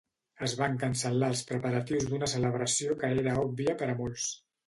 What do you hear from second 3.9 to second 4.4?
a molts.